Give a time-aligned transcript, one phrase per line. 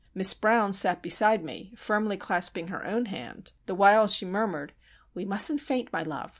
[0.15, 4.73] Miss Brown sat beside me, firmly clasping her own hand, the while she murmured,—
[5.13, 6.29] "We mustn't faint, my love.